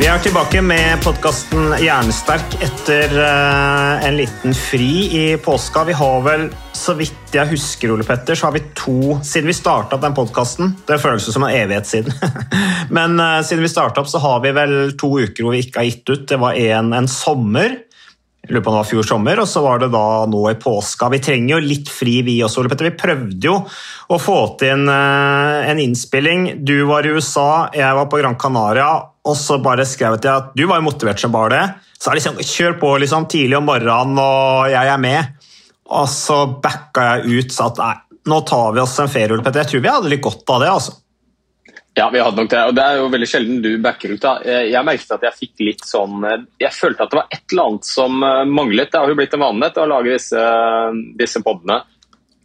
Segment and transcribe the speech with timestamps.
[0.00, 5.82] Vi er tilbake med podkasten Hjernesterk etter eh, en liten fri i påska.
[5.84, 9.56] Vi har vel, så vidt jeg husker, Ole Petter, så har vi to Siden vi
[9.58, 12.16] starta opp den podkasten Det føles som en evighet siden.
[12.96, 15.82] Men eh, siden vi starta opp, så har vi vel to uker hvor vi ikke
[15.82, 16.24] har gitt ut.
[16.32, 17.76] Det var en, en sommer.
[18.40, 20.56] Jeg lurer på om det var fjor sommer, og så var det da nå i
[20.58, 21.10] påska.
[21.12, 22.88] Vi trenger jo litt fri, vi også, Ole Petter.
[22.88, 26.64] Vi prøvde jo å få til en, eh, en innspilling.
[26.64, 28.88] Du var i USA, jeg var på Gran Canaria,
[29.24, 31.74] og så bare skrev jeg til at du var jo motivert som bare det.
[32.00, 35.50] Så er det liksom, kjør på liksom, tidlig om morgenen, og jeg er med.
[35.90, 37.94] Og så backa jeg ut, sa at nei,
[38.30, 39.66] nå tar vi oss en ferie, Ole Petter.
[39.66, 40.96] Jeg tror vi hadde litt godt av det, altså.
[41.98, 42.60] Ja, vi hadde nok det.
[42.70, 44.22] Og det er jo veldig sjelden du backer ut.
[44.22, 44.36] da.
[44.46, 47.70] Jeg merket at jeg fikk litt sånn eh, Jeg følte at det var et eller
[47.70, 48.92] annet som eh, manglet.
[48.92, 50.44] Det har jo blitt en vanelighet å lage disse,
[51.18, 51.80] disse podene.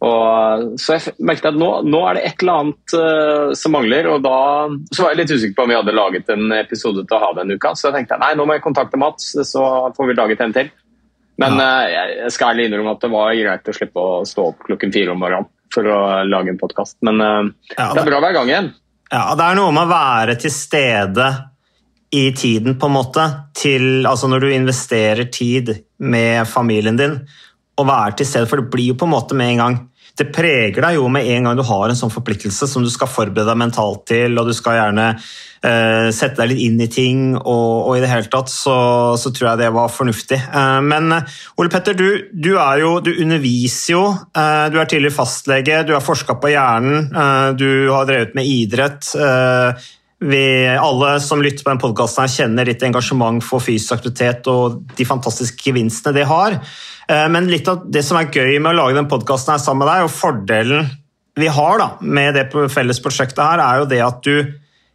[0.06, 4.10] Og, så jeg merket at nå, nå er det et eller annet uh, som mangler.
[4.12, 4.34] og da
[4.92, 7.30] så var jeg litt usikker på om vi hadde laget en episode til å ha
[7.38, 7.72] denne uka.
[7.72, 9.64] Så jeg tenkte nei, nå må jeg kontakte Mats, så
[9.96, 10.68] får vi laget en til.
[11.40, 11.70] Men ja.
[11.88, 14.92] jeg, jeg skal ærlig innrømme at det var greit å slippe å stå opp klokken
[14.92, 16.98] fire om morgenen for å lage en podkast.
[17.06, 18.74] Men uh, Ja, det er bra hver gang igjen.
[19.12, 21.26] Ja, det er noe med å være til stede
[22.14, 23.26] i tiden, på en måte.
[23.56, 25.72] Til, altså når du investerer tid
[26.02, 27.20] med familien din,
[27.76, 28.50] å være til stede.
[28.50, 29.78] For det blir jo på en måte med en gang
[30.16, 33.10] Det preger deg jo med en gang du har en sånn forpliktelse som du skal
[33.10, 37.20] forberede deg mentalt til, og du skal gjerne uh, sette deg litt inn i ting,
[37.36, 38.76] og, og i det hele tatt så,
[39.20, 40.38] så tror jeg det var fornuftig.
[40.54, 44.04] Uh, men eh, Ole Petter, du, du, er jo, du underviser jo.
[44.32, 47.12] Uh, du er tidligere fastlege, du har forska på hjernen,
[47.60, 49.12] du har drevet med idrett.
[50.20, 55.04] Vi, alle som lytter på den podkasten, kjenner litt engasjement for fysisk aktivitet og de
[55.08, 56.56] fantastiske gevinstene det har.
[57.08, 59.92] Eh, Men litt av det som er gøy med å lage den podkasten sammen med
[59.92, 60.88] deg, og fordelen
[61.36, 64.54] vi har da, med det felles prosjektet her, er jo det at du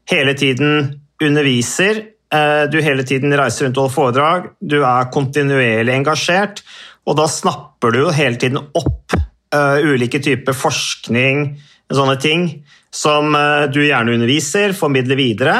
[0.10, 2.02] hele tiden underviser,
[2.34, 6.64] eh, du hele tiden reiser rundt og holder foredrag, du er kontinuerlig engasjert,
[7.06, 11.60] og da snapper du jo hele tiden opp eh, ulike typer forskning,
[11.94, 12.48] sånne ting,
[12.94, 15.56] som eh, du gjerne underviser, formidler videre.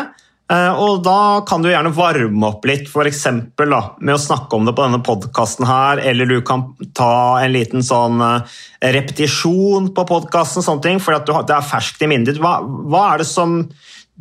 [0.52, 3.24] Eh, Og da kan du gjerne varme opp litt, f.eks.
[3.58, 7.86] med å snakke om det på denne podkasten her, eller du kan ta en liten
[7.86, 8.60] sånn eh,
[8.98, 12.44] repetisjon på podkasten, sånne ting, for det er ferskt i minnet ditt.
[12.44, 13.64] Hva, hva er det som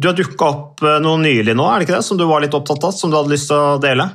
[0.01, 2.55] Du har dukka opp noe nylig nå, er det ikke det, som du var litt
[2.57, 4.07] opptatt av, som du hadde lyst til å dele?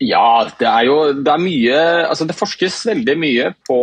[0.00, 3.80] Ja, det er jo det er mye altså Det forskes veldig mye på,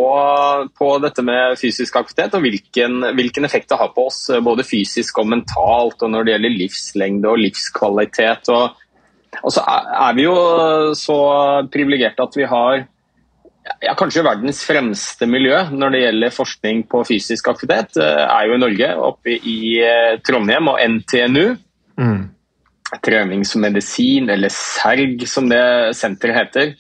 [0.74, 5.22] på dette med fysisk aktivitet og hvilken, hvilken effekt det har på oss, både fysisk
[5.22, 8.50] og mentalt, og når det gjelder livslengde og livskvalitet.
[8.50, 8.82] Og,
[9.44, 10.38] og så er, vi jo
[10.98, 11.20] så
[11.74, 12.80] privilegerte at vi har
[13.86, 18.58] ja, kanskje verdens fremste miljø når det gjelder forskning på fysisk aktivitet, eh, er jo
[18.58, 21.46] i Norge, oppe i eh, Trondheim og NTNU
[23.04, 26.76] treningsmedisin, eller SERG som det senteret heter,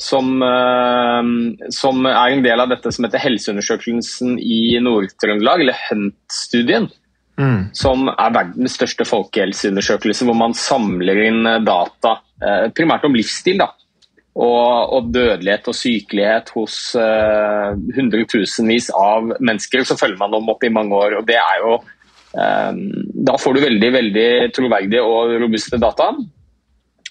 [0.00, 6.90] som, eh, som er en del av dette som heter Helseundersøkelsen i Nord-Trøndelag, eller HUNT-studien.
[7.74, 13.58] Som er verdens største folkehelseundersøkelse, hvor man samler inn data eh, primært om livsstil.
[13.58, 13.72] da,
[14.34, 16.76] og, og dødelighet og sykelighet hos
[17.94, 19.84] hundretusenvis uh, av mennesker.
[19.86, 21.18] Så følger man dem opp i mange år.
[21.20, 21.93] og det er jo eh,
[22.34, 26.08] Da får du veldig veldig troverdige og robuste data.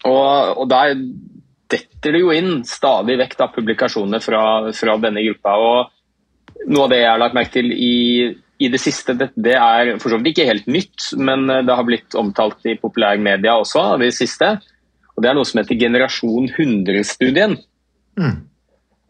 [0.04, 0.98] Og, og der
[1.72, 4.44] detter det jo inn stadig vekk da, publikasjoner fra,
[4.76, 5.56] fra denne gruppa.
[5.56, 7.96] og Noe av det jeg har lagt merke til i,
[8.60, 11.88] i det siste, det, det er for så vidt ikke helt nytt, men det har
[11.88, 13.94] blitt omtalt i populærmedia også.
[14.02, 14.58] det siste,
[15.14, 17.58] og Det er noe som heter Generasjon 100-studien.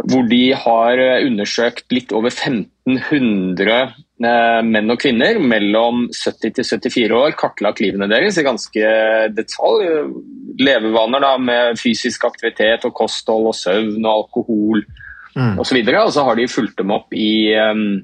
[0.04, 6.68] hvor de har eh, undersøkt litt over 1500 eh, menn og kvinner mellom 70 til
[6.68, 7.34] 74 år.
[7.40, 8.92] Kartlagt livene deres i ganske
[9.34, 9.88] detalj.
[10.62, 14.86] Levevaner da, med fysisk aktivitet og kosthold og søvn og alkohol
[15.36, 15.60] mm.
[15.60, 15.80] osv.
[15.82, 18.04] Og, så og så har de fulgt dem opp i, um,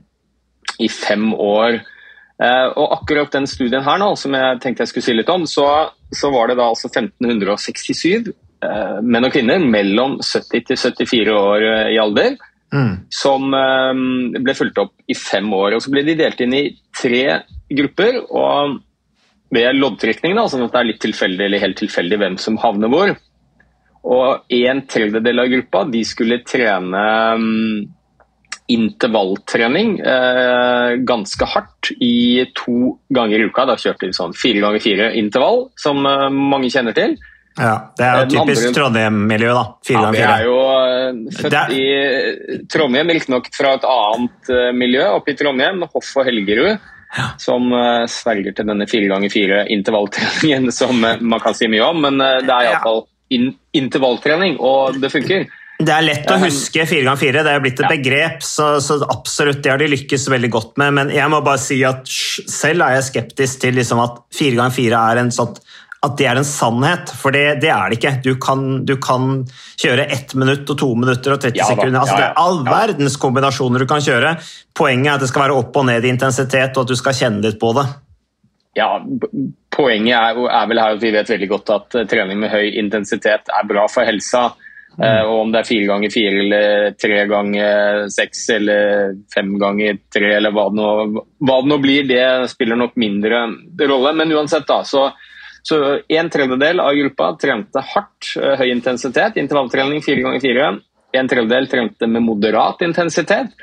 [0.79, 1.79] i fem år.
[2.39, 5.45] Uh, og akkurat den studien her nå, som jeg tenkte jeg skulle si litt om,
[5.49, 5.67] så,
[6.15, 8.31] så var det da altså 1567
[8.63, 12.39] uh, menn og kvinner mellom 70 til 74 år uh, i alder.
[12.73, 12.91] Mm.
[13.09, 15.75] Som eh, ble fulgt opp i fem år.
[15.75, 17.23] og Så ble de delt inn i tre
[17.69, 18.21] grupper.
[18.29, 18.79] og
[19.53, 22.91] Ved loddtrekning, da, sånn at det er litt tilfeldig eller helt tilfeldig hvem som havner
[22.93, 23.15] hvor.
[24.09, 27.05] Og En tredjedel av gruppa de skulle trene
[27.35, 27.87] um,
[28.69, 33.65] intervalltrening eh, ganske hardt i to ganger i uka.
[33.65, 37.17] Da kjørte de sånn fire ganger fire intervall, som eh, mange kjenner til.
[37.57, 38.75] Ja, Det er jo typisk andre...
[38.77, 39.63] Trondheim-miljø, da.
[39.85, 40.59] Fire ja, det er jo
[41.35, 41.73] født er...
[41.75, 46.75] i Trondheim, riktignok fra et annet uh, miljø oppe i Trondheim, Hoff og Helgerud.
[47.09, 47.31] Ja.
[47.41, 47.71] Som
[48.05, 52.03] sverger til denne fire ganger fire intervalltreningen som man kan si mye om.
[52.05, 53.47] Men det er iallfall in
[53.77, 55.47] intervalltrening, og det funker.
[55.79, 57.91] Det er lett å huske fire ganger fire, det er blitt et ja.
[57.93, 58.41] begrep.
[58.43, 60.91] Så, så, absolutt, det har de lykkes veldig godt med.
[60.97, 64.75] Men jeg må bare si at selv er jeg skeptisk til liksom at fire ganger
[64.75, 65.55] fire er en sånn
[65.99, 68.13] at det er en sannhet, for det, det er det ikke.
[68.23, 69.41] Du kan, du kan,
[69.79, 71.99] kjøre ett minutt og to minutter og 30 ja, sekunder.
[71.99, 74.37] Altså, det er all verdens kombinasjoner du kan kjøre.
[74.79, 77.17] Poenget er at det skal være opp og ned i intensitet, og at du skal
[77.19, 77.85] kjenne litt på det.
[78.79, 78.93] Ja,
[79.75, 82.73] Poenget er, er vel her at vi vet veldig godt at eh, trening med høy
[82.79, 84.49] intensitet er bra for helsa.
[84.95, 85.03] Mm.
[85.03, 89.99] Uh, og Om det er fire ganger fire eller tre ganger seks eller fem ganger
[90.11, 93.45] tre eller hva det, nå, hva det nå blir, det spiller nok mindre
[93.83, 94.15] rolle.
[94.17, 95.05] Men uansett, da, så
[95.63, 100.79] så En tredjedel av gruppa trente hardt, eh, høy intensitet, intervalltrening fire ganger fire.
[101.13, 103.53] En tredjedel trente med moderat intensitet.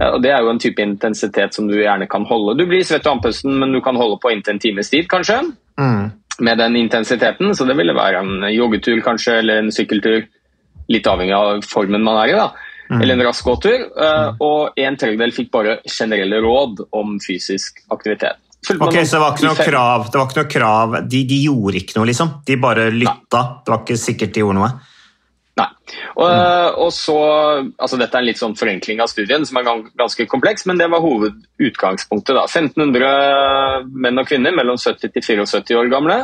[0.00, 2.58] Eh, og Det er jo en type intensitet som du gjerne kan holde.
[2.58, 5.40] Du blir svett og andpusten, men du kan holde på inntil en times tid, kanskje.
[5.78, 6.12] Mm.
[6.40, 7.54] Med den intensiteten.
[7.54, 10.26] Så det ville være en joggetur kanskje, eller en sykkeltur.
[10.88, 12.38] Litt avhengig av formen man er i.
[12.38, 12.52] da.
[12.90, 13.00] Mm.
[13.00, 13.86] Eller en rask gåtur.
[13.96, 18.41] Eh, og en tredjedel fikk bare generelle råd om fysisk aktivitet.
[18.62, 20.06] Ok, Så det var ikke noe krav?
[20.06, 20.96] Ikke noe krav.
[21.10, 22.36] De, de gjorde ikke noe, liksom?
[22.46, 23.40] De bare lytta?
[23.42, 23.62] Nei.
[23.64, 24.68] Det var ikke sikkert de gjorde noe?
[25.58, 25.66] Nei.
[26.14, 26.76] Og, mm.
[26.80, 27.16] og så,
[27.76, 29.66] altså Dette er en litt sånn forenkling av studien, som er
[29.98, 32.36] ganske kompleks, men det var hovedutgangspunktet.
[32.38, 32.46] da.
[32.46, 36.20] 1500 menn og kvinner mellom 70 til 74 år gamle.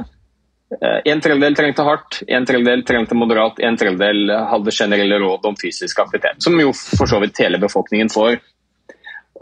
[0.79, 5.59] Eh, en tredjedel trengte hardt, en tredjedel trengte moderat, en tredjedel hadde generelle råd om
[5.59, 6.39] fysisk aktivitet.
[6.45, 8.39] Som jo for så vidt hele befolkningen får.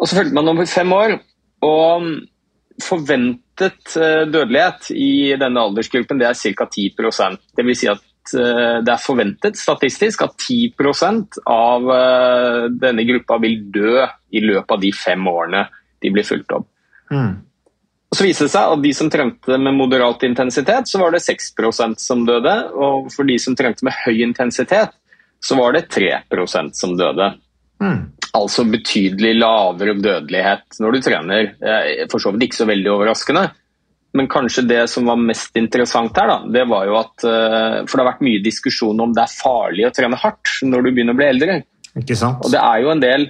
[0.01, 1.21] Og Så fulgte man over fem år.
[1.67, 2.09] og
[2.83, 6.67] forventet eh, dødelighet i denne aldersgruppen det er ca.
[6.69, 10.75] 10% Det vil si at eh, det er forventet statistisk at 10
[11.53, 15.67] av eh, denne gruppa vil dø i løpet av de fem årene
[16.03, 16.69] de blir fulgt opp.
[17.11, 17.47] Mm.
[18.17, 21.99] Så viste det seg at De som trente med moderat intensitet, så var det 6%
[22.01, 22.55] som døde.
[22.75, 24.95] Og for de som trente med høy intensitet,
[25.43, 27.33] så var det 3% som døde.
[27.83, 28.16] Mm.
[28.37, 31.55] Altså betydelig lavere dødelighet når du trener.
[32.13, 33.47] For så vidt ikke så veldig overraskende.
[34.17, 37.97] Men kanskje det som var mest interessant her, da, det var jo at eh, For
[37.97, 41.17] det har vært mye diskusjon om det er farlig å trene hardt når du begynner
[41.17, 41.59] å bli eldre.
[41.97, 42.45] Ikke sant?
[42.45, 43.29] Og det er jo en del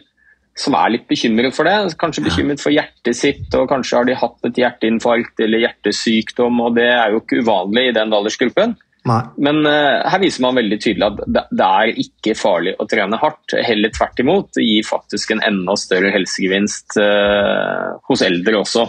[0.57, 1.97] som er litt bekymret for det.
[2.01, 6.79] Kanskje bekymret for hjertet sitt, og kanskje har de hatt et hjerteinfarkt eller hjertesykdom, og
[6.79, 8.73] det er jo ikke uvanlig i den aldersgruppen.
[9.07, 9.21] Nei.
[9.39, 13.21] Men uh, her viser man veldig tydelig at det, det, er ikke farlig å trene
[13.21, 13.55] hardt.
[13.67, 14.51] Heller tvert imot.
[14.57, 18.89] Det gir faktisk en enda større helsegevinst uh, hos eldre også.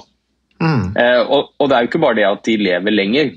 [0.57, 0.97] Mm.
[0.97, 3.33] Uh, og, og, det er jo ikke bare det at de lever lenger,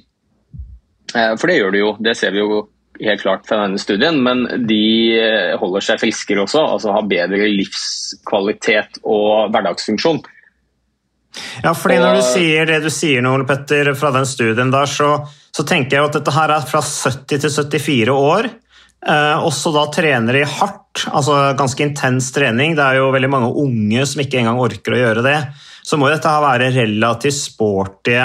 [1.11, 1.95] for det gjør de jo.
[2.07, 2.61] Det ser vi jo
[3.01, 6.63] helt klart fra denne studien, men de holder seg friskere også.
[6.77, 10.21] Altså har bedre livskvalitet og hverdagsfunksjon.
[11.63, 15.13] Ja, fordi Når du sier det du sier nå, Petter, fra den studien der, så,
[15.55, 18.51] så, tenker jeg at dette her er fra 70 til 74 år.
[19.01, 22.75] Eh, også da trener de hardt, altså ganske intens trening.
[22.77, 25.39] Det er jo veldig mange unge som ikke engang orker å gjøre det.
[25.87, 28.19] Så må dette her være relativt sporty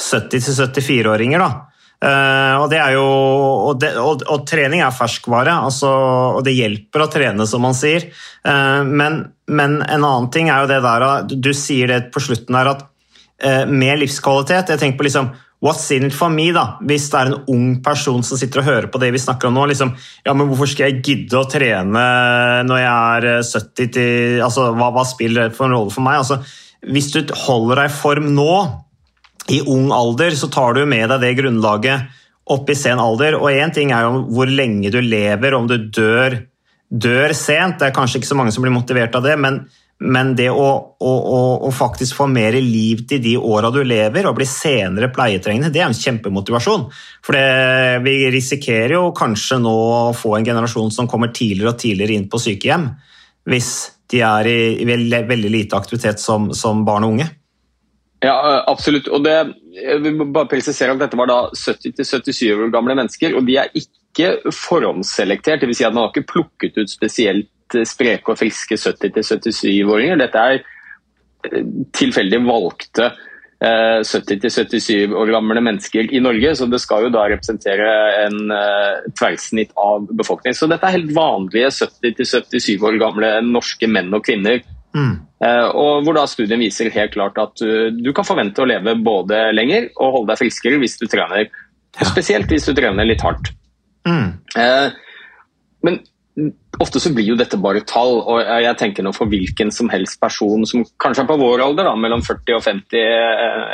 [0.00, 1.65] 70-74-åringer, da.
[1.96, 3.04] Uh, og, jo,
[3.70, 5.88] og, det, og, og, trening er ferskvare, altså,
[6.36, 8.10] og det hjelper å trene, som man sier.
[8.44, 12.58] Uh, men, men, en annen ting er jo det der Du sier det på slutten
[12.58, 15.32] her at uh, med livskvalitet Jeg tenker på liksom
[15.64, 16.76] What's in it for me, da?
[16.84, 19.56] Hvis det er en ung person som sitter og hører på det vi snakker om
[19.56, 19.64] nå.
[19.72, 19.94] liksom,
[20.26, 22.02] ja, men Hvorfor skal jeg gidde å trene
[22.68, 26.20] når jeg er 70 til altså, hva, hva spiller det for en rolle for meg?
[26.20, 26.42] Altså,
[26.92, 28.52] hvis du holder deg i form nå
[29.52, 33.38] i ung alder så tar du med deg det grunnlaget opp i sen alder.
[33.38, 36.40] Og én ting er jo hvor lenge du lever, om du dør
[36.90, 37.80] dør sent.
[37.80, 39.60] Det er kanskje ikke så mange som blir motivert av det, men,
[40.02, 44.28] men det å, å, å, å, faktisk få mer liv til de åra du lever,
[44.28, 46.86] og bli senere pleietrengende, det er en kjempemotivasjon.
[47.26, 51.82] For det, vi risikerer jo kanskje nå å få en generasjon som kommer tidligere og
[51.82, 52.90] tidligere inn på sykehjem,
[53.46, 53.72] hvis
[54.10, 57.30] de er i, veldig lite aktivitet som, som barn og unge.
[58.24, 59.10] Ja, absolutt.
[59.12, 59.34] Og det,
[59.76, 63.74] jeg vil bare presisere at Dette var da 70-77 år gamle mennesker, og de er
[63.76, 65.62] ikke forhåndsselektert.
[65.62, 65.82] Dvs.
[65.82, 67.52] Si at man har ikke plukket ut spesielt
[67.84, 70.20] spreke og friske 70-77-åringer.
[70.22, 70.60] Dette er
[71.50, 71.64] eh,
[71.98, 73.10] tilfeldig valgte
[73.56, 77.90] 70-77 eh, år gamle mennesker i Norge, så det skal jo da representere
[78.26, 78.38] en
[79.16, 80.56] tverrsnitt av befolkningen.
[80.56, 84.64] Så dette er helt vanlige 70-77 år gamle norske menn og kvinner
[84.96, 85.25] Mm.
[85.36, 88.94] Uh, og hvor da Studien viser helt klart at uh, du kan forvente å leve
[89.04, 91.50] både lenger og holde deg friskere hvis du trener.
[92.00, 93.52] Og Spesielt hvis du trener litt hardt.
[94.08, 94.30] Mm.
[94.56, 94.88] Uh,
[95.84, 96.00] men
[96.80, 100.18] ofte så blir jo dette bare tall, og jeg tenker nå for hvilken som helst
[100.20, 102.98] person som kanskje er på vår alder, da, mellom 40 og 50,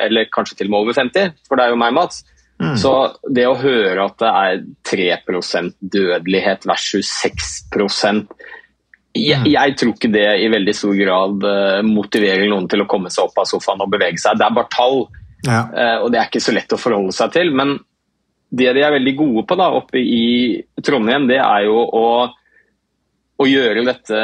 [0.06, 2.20] eller kanskje til og med over 50, for det er jo meg, Mats.
[2.62, 2.76] Mm.
[2.78, 2.92] Så
[3.34, 7.50] det å høre at det er 3% dødelighet versus 6
[9.12, 13.12] jeg, jeg, tror ikke det i veldig stor grad uh, motiverer noen til å komme
[13.12, 14.38] seg opp av sofaen og bevege seg.
[14.40, 15.02] Det er bare tall,
[15.44, 15.62] ja.
[15.68, 17.52] uh, og det er ikke så lett å forholde seg til.
[17.56, 17.76] Men
[18.52, 20.24] det de er veldig gode på da, oppe i
[20.84, 22.06] Trondheim, det er jo å,
[23.40, 24.22] å gjøre dette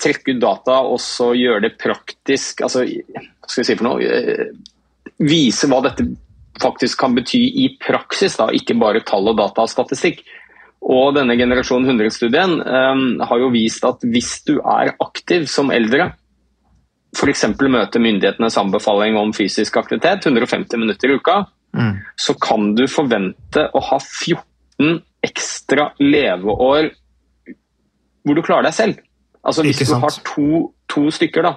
[0.00, 2.64] Trekke ut data og så gjøre det praktisk.
[2.64, 4.70] altså, hva skal vi si for noe, uh,
[5.24, 6.08] Vise hva dette
[6.62, 10.22] faktisk kan bety i praksis, da, ikke bare tall og data og statistikk.
[10.84, 16.10] Og denne generasjon 100-studien um, har jo vist at hvis du er aktiv som eldre,
[17.14, 17.46] f.eks.
[17.62, 21.38] møter myndighetenes anbefaling om fysisk aktivitet 150 minutter i uka,
[21.76, 21.94] mm.
[22.20, 26.90] så kan du forvente å ha 14 ekstra leveår
[28.24, 29.00] hvor du klarer deg selv.
[29.44, 30.48] Altså Hvis du har to,
[30.88, 31.56] to stykker, da,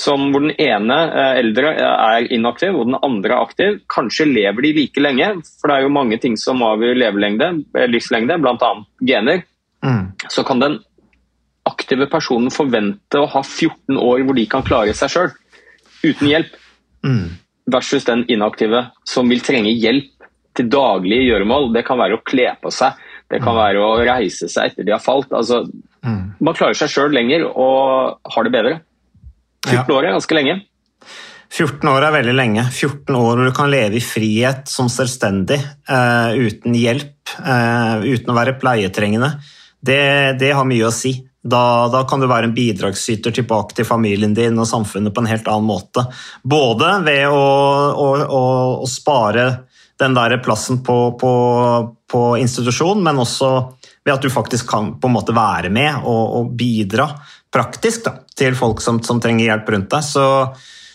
[0.00, 3.80] som hvor den ene eh, eldre er inaktiv og den andre er aktiv.
[3.90, 7.88] Kanskje lever de like lenge, for det er jo mange ting som avgjør levelengde, eh,
[7.90, 8.70] livslengde, bl.a.
[9.06, 9.44] gener.
[9.84, 10.06] Mm.
[10.32, 10.78] Så kan den
[11.68, 15.30] aktive personen forvente å ha 14 år hvor de kan klare seg sjøl
[16.00, 16.54] uten hjelp,
[17.04, 17.24] mm.
[17.72, 21.72] versus den inaktive som vil trenge hjelp til daglige gjøremål.
[21.76, 22.96] Det kan være å kle på seg,
[23.28, 23.60] det kan mm.
[23.60, 25.28] være å reise seg etter de har falt.
[25.36, 25.66] Altså,
[26.06, 26.22] mm.
[26.40, 28.78] Man klarer seg sjøl lenger og har det bedre.
[29.68, 30.60] 14 år er ganske lenge.
[31.50, 32.66] 14 år er veldig lenge.
[32.70, 35.58] 14 år hvor du kan leve i frihet som selvstendig,
[35.90, 39.32] uh, uten hjelp, uh, uten å være pleietrengende.
[39.80, 41.16] Det, det, har mye å si.
[41.40, 45.30] Da, da, kan du være en bidragsyter tilbake til familien din og samfunnet på en
[45.30, 46.04] helt annen måte.
[46.44, 47.44] Både ved å,
[47.96, 48.44] å, å,
[48.84, 49.46] å spare
[50.00, 51.32] den der plassen på, på,
[52.08, 53.50] på institusjon, men også
[54.04, 57.08] ved at du faktisk kan på en måte være med og, og bidra
[57.52, 60.06] praktisk da, til folk som, som, trenger hjelp rundt deg.
[60.06, 60.24] Så,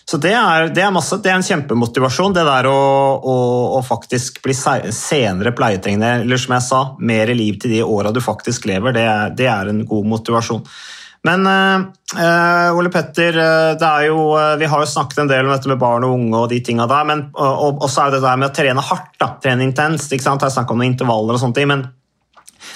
[0.06, 2.76] så det, er, det, er masse, det, er, en kjempemotivasjon, det der å,
[3.16, 3.38] å,
[3.78, 8.22] å faktisk bli senere pleietrengende, eller som jeg sa, mer liv til de åra du
[8.24, 10.62] faktisk lever, det er, det er, en god motivasjon.
[11.26, 13.34] Men uh, Ole Petter,
[13.80, 14.28] det er jo,
[14.60, 16.86] vi har jo snakket en del om dette med barn og unge og de tinga
[16.86, 20.12] der, men også er det der med å trene hardt, da, trene intenst.
[20.14, 20.46] ikke sant?
[20.46, 21.82] Jeg snakk om noen intervaller og sånne ting, men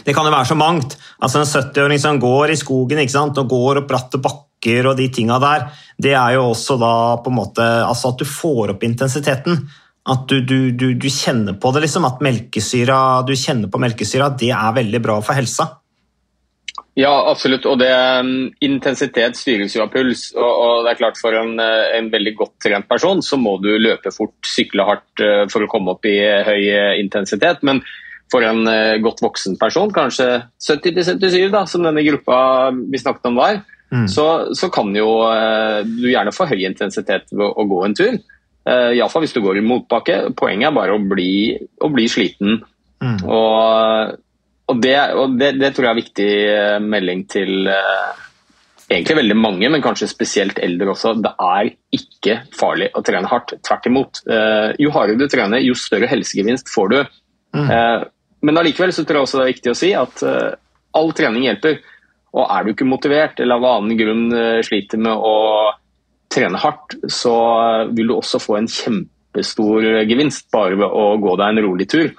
[0.05, 0.97] det kan jo være så mangt.
[1.21, 5.39] Altså En 70-åring som går i skogen og går opp bratte bakker og de tinga
[5.41, 9.65] der, det er jo også da på en måte altså at du får opp intensiteten.
[10.11, 12.07] At du, du, du, du kjenner på det, liksom.
[12.09, 15.69] At melkesyra, du kjenner på melkesyra, det er veldig bra for helsa.
[16.99, 17.67] Ja, absolutt.
[17.69, 20.31] Og det, um, intensitet styres jo av puls.
[20.37, 23.57] Og, og det er klart For en, uh, en, veldig godt trent person så må
[23.63, 27.63] du løpe fort, sykle hardt uh, for å komme opp i høy uh, intensitet.
[27.67, 27.85] Men
[28.31, 28.63] for en
[29.03, 32.37] godt voksen person, kanskje 70-77, som denne gruppa
[32.71, 33.57] vi snakket om var,
[33.93, 34.07] mm.
[34.09, 38.17] så, så, kan jo uh, du gjerne få høy intensitet ved å gå en tur.
[38.69, 40.19] Uh, Iallfall hvis du går i motbakke.
[40.39, 42.61] Poenget er bare å bli, å bli sliten.
[43.01, 43.21] Mm.
[43.25, 44.17] Og,
[44.69, 46.33] og, det, og det, det, tror jeg er viktig
[46.85, 47.71] melding til
[48.91, 51.15] egentlig veldig mange, men kanskje spesielt eldre også.
[51.25, 53.55] Det er ikke farlig å trene hardt.
[53.65, 54.21] Tvert imot.
[54.83, 56.99] Jo hardere du trener, jo større helsegevinst får du.
[57.57, 57.71] Mm.
[58.45, 60.25] Men allikevel så tror jeg også det er viktig å si at
[60.99, 61.81] all trening hjelper.
[62.37, 65.37] Og er du ikke motivert eller av annen grunn uh, sliter med å
[66.31, 67.35] trene hardt, så
[67.91, 72.13] vil du også få en kjempestor gevinst bare ved å gå deg en rolig tur.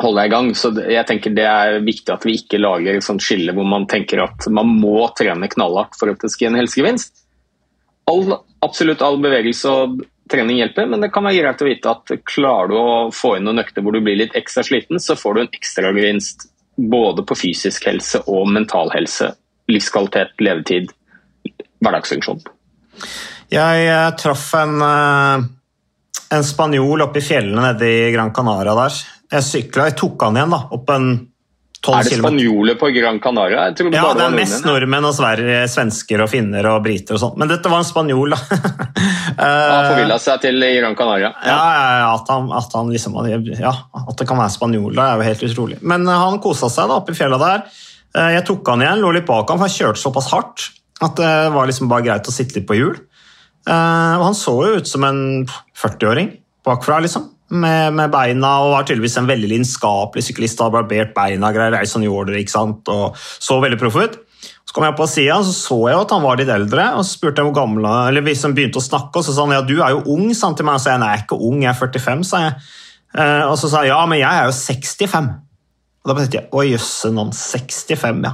[0.00, 0.50] Holde deg i gang.
[0.58, 3.86] Så jeg tenker det er viktig at vi ikke lager et sånt skille hvor man
[3.90, 7.14] tenker at man må trene knallhardt for at det skal gi en helsegevinst.
[8.10, 12.12] All, absolutt all bevegelse og trening hjelper, men det kan være greit å vite at
[12.26, 15.34] klarer du å få inn noen økter hvor du blir litt ekstra sliten, så får
[15.34, 19.32] du en ekstra gevinst både på fysisk helse og mental helse.
[19.72, 20.92] Livskvalitet, levetid,
[21.82, 22.42] hverdagsfunksjon.
[23.52, 25.46] Jeg eh, traff en, eh,
[26.36, 29.00] en spanjol oppe i fjellene nede i Gran Canaria der.
[29.36, 31.35] Jeg sykla, jeg tok han igjen da, opp en 12
[31.94, 33.66] Er det spanjoler på Gran Canaria?
[33.70, 35.04] Ja, bare det er mest nordmenn.
[35.06, 37.34] og sverre, svensker og finner og briter og sånn.
[37.38, 38.38] Men dette var en spanjol, da.
[39.36, 41.32] Han forvilla seg til Gran Canaria.
[41.44, 43.18] Ja, ja, ja, at, han, at han liksom
[43.60, 45.78] Ja, at det kan være spanjol der, er jo helt utrolig.
[45.82, 47.66] Men eh, han kosa seg da oppe i fjella der.
[48.16, 50.70] Eh, Jeg tok han igjen, lå litt bak han, for han kjørte såpass hardt
[51.04, 52.94] at det var liksom bare greit å sitte litt på hjul.
[53.68, 55.44] Eh, han så jo ut som en
[55.76, 56.30] 40-åring
[56.66, 57.28] bakfra, liksom.
[57.46, 60.58] Med, med beina, og var tydeligvis en veldig lidenskapelig syklist.
[60.58, 64.16] Hadde barbert beina, greier, reist sånn jorder, ikke sant, og så veldig proff ut.
[64.66, 67.14] Så kom jeg på sida, så så jeg at han var litt eldre, og så
[67.14, 69.62] spurte jeg hvor gammel Eller vi som begynte å snakke, og så sa han ja,
[69.62, 70.74] du er jo ung, sa til meg.
[70.74, 72.56] Og Så sa jeg nei, jeg er ikke ung, jeg er 45, sa jeg.
[73.16, 75.30] Eh, Og så sa jeg ja, men jeg er jo 65.
[76.02, 78.32] Og da tenkte jeg å jøsse navn, 65, ja.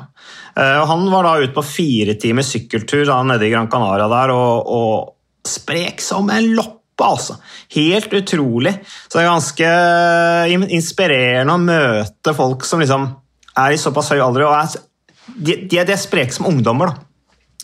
[0.57, 4.09] Eh, Og han var da ute på fire timer sykkeltur da, nede i Gran Canaria
[4.13, 7.37] der, og, og sprek som en loppe, altså.
[7.75, 8.73] Helt utrolig.
[9.09, 9.71] Så det er ganske
[10.77, 13.09] inspirerende å møte folk som liksom
[13.63, 14.83] er i såpass høy alder, og er,
[15.37, 17.09] de, de, er- de er spreke som ungdommer, da.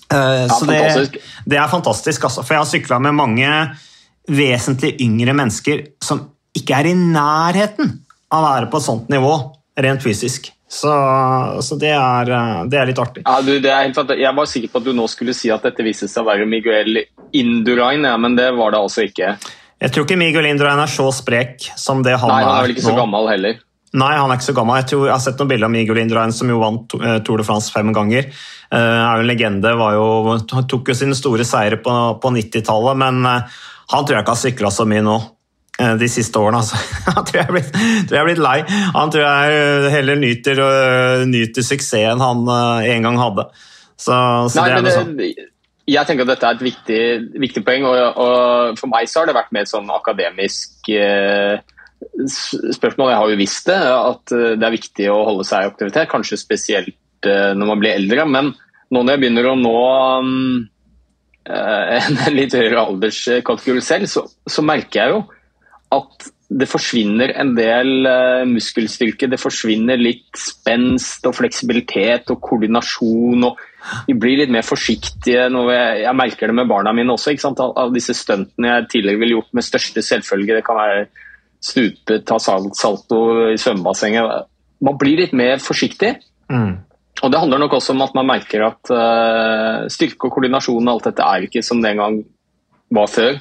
[0.08, 2.42] Eh, Ja, så det, det er fantastisk, altså.
[2.44, 3.48] For jeg har sykla med mange
[4.28, 6.26] vesentlig yngre mennesker som
[6.56, 7.94] ikke er i nærheten
[8.32, 9.32] av å være på et sånt nivå,
[9.78, 10.50] rent fysisk.
[10.68, 10.92] Så,
[11.64, 13.22] så det, er, eh, det er litt artig.
[13.24, 15.64] Ja, du, det helt fant- Jeg var sikker på at du nå skulle si at
[15.64, 17.00] dette viste seg å være Miguel
[17.32, 19.32] Indurain, ja, men det var det altså ikke.
[19.78, 22.66] Jeg tror ikke Miguel Indurain er så sprek som det han, er Nei, han er
[22.66, 23.00] vel ikke så nå.
[23.00, 23.64] gammel heller.
[23.96, 24.76] Nei, han er ikke så gammel.
[24.82, 27.40] Jeg, tror, jeg har sett noen bilder av Miguel Indurain, som jo vant eh, Tour
[27.40, 28.28] de France fem ganger.
[28.68, 32.98] Uh, er jo en legende, var jo, tok jo sine store seire på, på 90-tallet,
[33.00, 33.62] men uh,
[33.94, 35.16] han tror jeg ikke har sykla så mye nå.
[35.78, 36.80] Eh, De siste årene, altså.
[37.16, 38.58] Han tror jeg er blitt, tror jeg er blitt lei.
[38.96, 43.48] Han tror jeg eh, heller nyter, øh, nyter suksessen han en gang hadde.
[43.98, 44.14] Så,
[44.52, 45.16] så Nei, det er noe sånn.
[45.90, 47.00] jeg tenker at dette er et viktig,
[47.42, 51.58] viktig poeng, og, og for meg så har det vært mer sånn akademisk eh,
[52.78, 53.10] spørsmål.
[53.10, 56.10] Jeg har jo visst det, at eh, det er viktig å holde seg i aktivitet,
[56.10, 58.26] kanskje spesielt eh, når man blir eldre.
[58.28, 58.52] Men
[58.88, 59.80] nå når jeg begynner å nå
[61.48, 65.24] eh, en litt høyere alderskategori selv, så, så merker jeg jo
[65.94, 69.28] at det forsvinner en del eh, muskelstyrke.
[69.28, 73.44] Det forsvinner litt spenst og fleksibilitet og koordinasjon.
[73.50, 73.60] og
[74.08, 75.44] Vi blir litt mer forsiktige.
[75.52, 77.36] Jeg, jeg merker det med barna mine også.
[77.60, 80.56] Av, disse stuntene jeg tidligere ville gjort med største selvfølge.
[80.56, 81.06] Det kan være
[81.60, 83.20] stupe, ta salto
[83.52, 84.48] i svømmebassenget.
[84.88, 86.14] Man blir litt mer forsiktig.
[86.48, 86.78] Mm.
[87.18, 90.92] Og Det handler nok også om at man merker at uh, styrke og koordinasjon og
[90.94, 92.20] alt dette er ikke som det en gang
[92.94, 93.40] var før.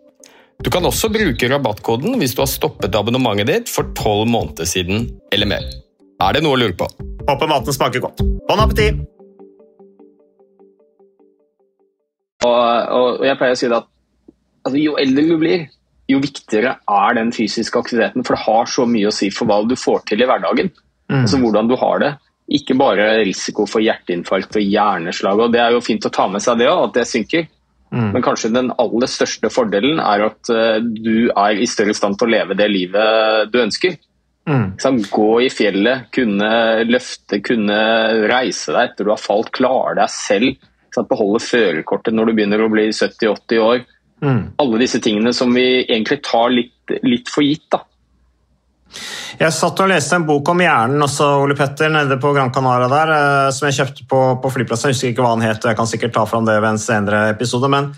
[0.61, 5.07] Du kan også bruke rabattkoden hvis du har stoppet abonnementet ditt for tolv måneder siden
[5.33, 5.65] eller mer.
[6.21, 6.85] Er det noe å lure på?
[7.25, 8.21] Håper maten smaker godt.
[8.45, 8.99] Bon appétit!
[12.45, 13.89] Og, og, og jeg pleier å si det at
[14.65, 15.65] altså, jo eldre du blir,
[16.09, 18.25] jo viktigere er den fysiske aktiviteten.
[18.25, 20.69] For det har så mye å si for hva du får til i hverdagen.
[21.11, 22.11] Altså hvordan du har det.
[22.51, 25.41] Ikke bare risiko for hjerteinfarkt og hjerneslag.
[25.41, 27.49] og Det er jo fint å ta med seg det òg, at det synker.
[27.91, 32.29] Men kanskje den aller største fordelen er at eh, du er i større stand til
[32.29, 33.97] å leve det livet du ønsker.
[34.49, 34.73] Mm.
[35.11, 36.51] Gå i fjellet, kunne
[36.87, 37.79] løfte, kunne
[38.31, 40.67] reise deg etter du har falt, klare deg selv.
[41.07, 43.83] Beholde førerkortet når du begynner å bli 70-80 år.
[44.61, 47.67] Alle disse tingene som vi egentlig tar litt, litt for gitt.
[47.71, 47.83] da.
[49.41, 52.89] Jeg satt og leste en bok om hjernen også, Ole Petter, nede på Gran Canaria
[52.91, 54.91] der, eh, som jeg kjøpte på, på flyplassen.
[54.91, 57.21] Jeg husker ikke hva den het, jeg kan sikkert ta fram det ved en senere
[57.31, 57.69] episode.
[57.71, 57.93] Men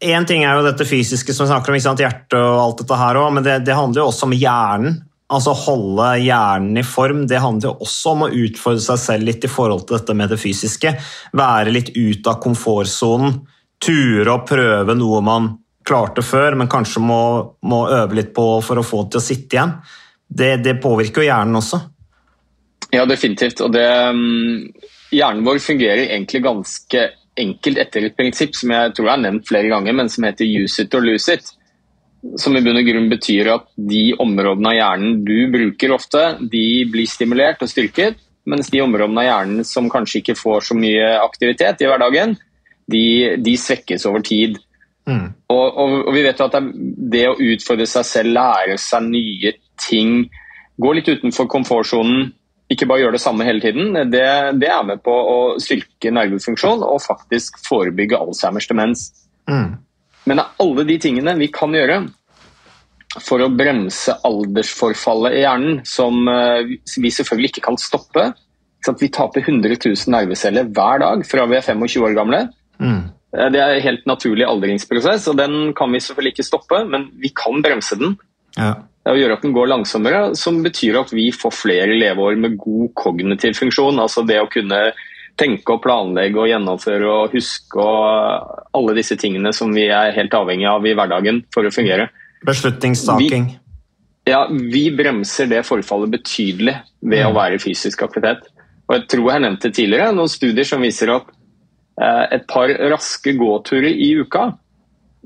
[0.00, 2.04] én ting er jo dette fysiske som vi snakker om, ikke sant?
[2.04, 5.02] hjerte og alt dette her òg, men det, det handler jo også om hjernen.
[5.34, 7.24] Altså holde hjernen i form.
[7.26, 10.30] Det handler jo også om å utfordre seg selv litt i forhold til dette med
[10.30, 10.92] det fysiske.
[11.34, 13.38] Være litt ut av komfortsonen.
[13.82, 15.48] Ture og prøve noe man
[15.84, 17.20] klarte før, men kanskje må,
[17.68, 19.74] må øve litt på for å få det til å sitte igjen.
[20.34, 21.80] Det, det påvirker jo hjernen også.
[22.94, 23.60] Ja, definitivt.
[23.64, 24.72] Og det, mm,
[25.14, 27.04] hjernen vår fungerer egentlig ganske
[27.40, 30.46] enkelt etter et prinsipp som jeg tror jeg har nevnt flere ganger, men som heter
[30.46, 31.50] use it or lose it.
[32.40, 36.66] Som i bunn og grunn betyr at de områdene av hjernen du bruker ofte, de
[36.90, 41.10] blir stimulert og styrket, mens de områdene av hjernen som kanskje ikke får så mye
[41.20, 42.36] aktivitet i hverdagen,
[42.90, 43.04] de,
[43.40, 44.56] de svekkes over tid.
[45.52, 49.04] Og, og, og vi vet jo at det, det å utfordre seg selv, lære seg
[49.10, 50.24] nye ting,
[50.80, 52.32] gå litt utenfor komfortsonen,
[52.72, 54.24] ikke bare gjøre det samme hele tiden, det,
[54.60, 59.08] det er med på å styrke nervefunksjon og faktisk forebygge Alzheimers demens.
[60.24, 62.06] Men av alle de tingene vi kan gjøre
[63.22, 68.32] for å bremse aldersforfallet i hjernen, som eh, vi selvfølgelig ikke kan stoppe?
[68.84, 72.40] Vi taper 100 000 nerveceller hver dag fra vi er 25 år gamle.
[72.82, 73.04] Mm.
[73.34, 77.30] Det er en helt naturlig aldringsprosess, og den kan vi selvfølgelig ikke stoppe, men vi
[77.34, 78.18] kan bremse den.
[78.58, 78.74] Ja.
[79.04, 82.94] Å gjøre at den går langsommere, som betyr at vi får flere leveår med god
[82.96, 84.00] kognitiv funksjon.
[84.00, 84.80] Altså det å kunne
[85.36, 90.34] tenke og planlegge og gjennomføre og huske og alle disse tingene som vi er helt
[90.38, 92.08] avhengig av i hverdagen for å fungere.
[92.46, 93.50] Beslutningstaking.
[94.24, 98.46] Ja, vi bremser det forfallet betydelig ved å være i fysisk aktivitet.
[98.88, 101.28] Og jeg tror jeg nevnte tidligere noen studier som viser at
[102.00, 104.52] eh, et par raske gåturer i uka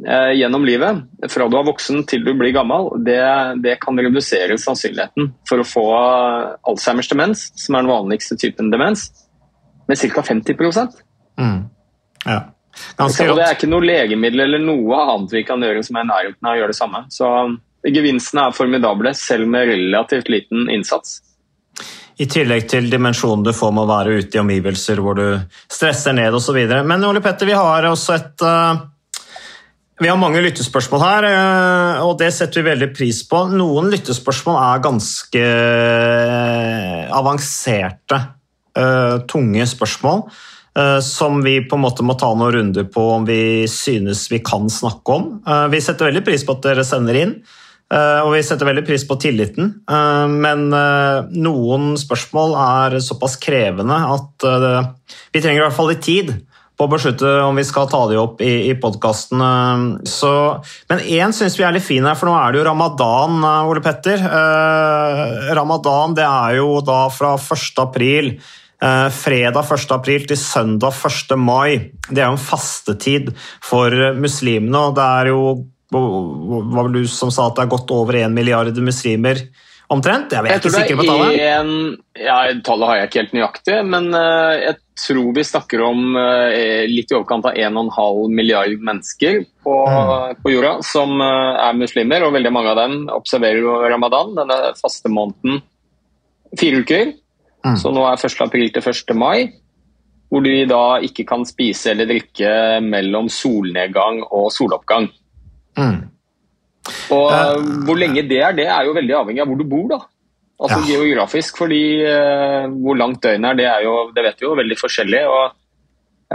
[0.06, 3.20] eh, gjennom livet, fra du er voksen til du blir gammel, det,
[3.64, 5.86] det kan redusere sannsynligheten for å få
[6.68, 9.08] Alzheimers demens, som er den vanligste typen demens,
[9.88, 10.22] med ca.
[10.22, 10.54] 50
[12.26, 12.40] Ja.
[12.96, 16.04] Ganske Ganske Det er ikke noe legemiddel eller noe annet vi kan gjøre som er
[16.04, 17.00] i nærheten av å gjøre det samme.
[17.10, 17.30] Så
[17.86, 21.18] gevinstene er formidable, selv med relativt liten innsats.
[22.18, 25.26] I tillegg til dimensjonen du får med å være ute i omgivelser hvor du
[25.70, 26.56] stresser ned osv.
[26.86, 28.80] Men Ole Petter, vi har også et eh,
[29.98, 33.40] Vi har mange lyttespørsmål her, eh, og det setter vi veldig pris på.
[33.50, 38.20] Noen lyttespørsmål er ganske eh, avanserte,
[38.78, 40.28] eh, tunge spørsmål.
[41.02, 44.68] Som vi på en måte må ta noen runder på om vi synes vi kan
[44.70, 45.24] snakke om.
[45.72, 47.32] Vi setter veldig pris på at dere sender inn.
[47.90, 50.62] Og vi setter veldig pris på tilliten, men
[51.34, 54.46] noen spørsmål er såpass krevende at
[55.34, 56.30] vi trenger i hvert fall litt tid
[56.78, 59.40] på å beslutte om vi skal ta de opp i, i podkasten.
[59.42, 63.70] Men én syns vi er litt fin her, for nå er det jo ramadan, eh,
[63.72, 64.22] Ole Petter.
[64.22, 67.82] Eh, ramadan det er jo da fra 1.
[67.82, 68.30] april.
[68.78, 69.90] Eh, fredag 1.
[69.96, 71.34] april til søndag 1.
[71.34, 71.90] mai.
[72.06, 75.42] Det er jo en fastetid for muslimene, og det er jo
[75.88, 79.40] var vel du som sa at det er godt over én milliard muslimer
[79.88, 80.34] omtrent?
[80.36, 81.38] Jeg vet ikke er på tallet.
[81.48, 81.70] En,
[82.20, 86.50] ja, tallet har jeg ikke helt nøyaktig, men jeg tror vi snakker om uh,
[86.88, 90.42] litt i overkant av 1,5 milliard mennesker på, mm.
[90.42, 94.58] på jorda som uh, er muslimer, og veldig mange av dem observerer jo ramadan, denne
[94.78, 95.62] faste måneden,
[96.58, 97.14] fire uker.
[97.66, 97.78] Mm.
[97.80, 98.38] Så nå er 1.
[98.44, 99.16] april til 1.
[99.18, 99.48] mai.
[100.28, 102.50] Hvor de da ikke kan spise eller drikke
[102.84, 105.08] mellom solnedgang og soloppgang.
[105.78, 106.02] Mm.
[107.16, 107.56] Og uh,
[107.88, 109.88] Hvor lenge det er, det er jo veldig avhengig av hvor du bor.
[109.94, 110.00] da.
[110.58, 110.98] Altså ja.
[110.98, 114.76] Geografisk, fordi uh, hvor langt døgnet er, det er jo, det vet vi jo, veldig
[114.80, 115.20] forskjellig.
[115.30, 115.44] og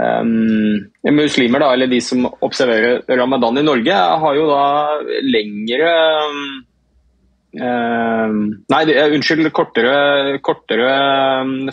[0.00, 0.78] um,
[1.12, 4.62] Muslimer, da, eller de som observerer ramadan i Norge, har jo da
[5.28, 5.90] lengre
[6.24, 6.46] um,
[7.54, 10.88] Nei, det, unnskyld, kortere, kortere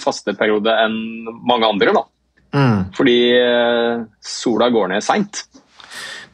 [0.03, 0.99] fasteperiode enn
[1.47, 2.03] mange andre, da.
[2.51, 2.83] Mm.
[2.97, 5.45] Fordi uh, sola går ned seint.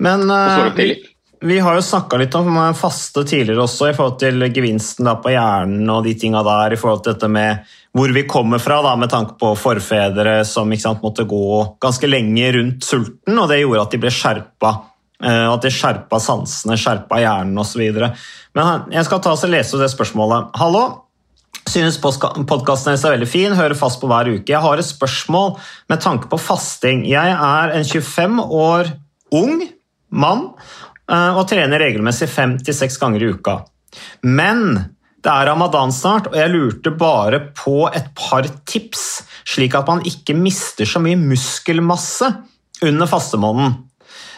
[0.01, 0.95] Men uh, vi
[1.41, 6.03] har jo snakka litt om faste tidligere også, i forhold til gevinsten på hjernen og
[6.07, 9.37] de tinga der, i forhold til dette med hvor vi kommer fra, da, med tanke
[9.39, 14.01] på forfedre som sant, måtte gå ganske lenge rundt sulten, og det gjorde at de
[14.01, 14.73] ble skjerpa.
[15.23, 17.85] Eh, at de skjerpa sansene, skjerpa hjernen osv.
[18.57, 20.53] Men jeg skal ta og lese det spørsmålet.
[20.61, 20.85] Hallo,
[21.67, 24.47] Synes podkasten deres er veldig fin, hører fast på hver uke.
[24.47, 25.57] Jeg har et spørsmål
[25.91, 27.01] med tanke på fasting.
[27.09, 28.93] Jeg er en 25 år
[29.35, 29.65] ung
[30.07, 33.61] mann Eh, og trener regelmessig fem til seks ganger i uka.
[34.27, 34.75] Men
[35.23, 40.03] det er ramadan snart, og jeg lurte bare på et par tips, slik at man
[40.07, 42.29] ikke mister så mye muskelmasse
[42.85, 43.79] under fastemåneden.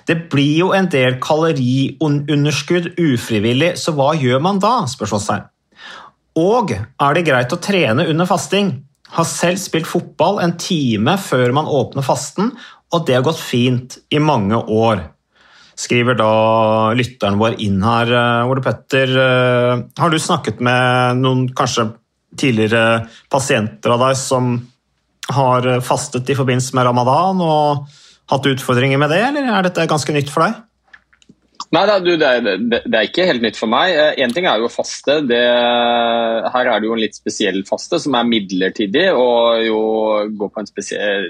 [0.08, 4.88] Det blir jo en del kaloriunderskudd ufrivillig, så hva gjør man da?
[4.90, 5.46] spørsmålstegn.
[6.40, 8.72] Og er det greit å trene under fasting?
[9.14, 12.54] Har selv spilt fotball en time før man åpner fasten,
[12.90, 15.04] og det har gått fint i mange år
[15.80, 16.34] skriver da
[16.98, 18.12] lytteren vår inn her.
[18.12, 21.92] Eh, Ole Petter, eh, har du snakket med noen kanskje
[22.40, 24.58] tidligere pasienter av deg som
[25.30, 27.86] har fastet i forbindelse med ramadan og
[28.30, 30.58] hatt utfordringer med det, eller er dette ganske nytt for deg?
[31.70, 33.94] Nei, det, er, det, er, ikke helt nytt for meg.
[34.18, 35.20] Én eh, ting er jo faste.
[35.30, 35.42] Det,
[36.50, 39.84] her er det jo en litt spesiell faste som er midlertidig og jo
[40.40, 41.30] går på en spesiell